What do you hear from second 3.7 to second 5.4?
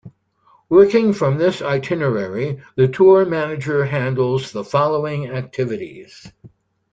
handles the following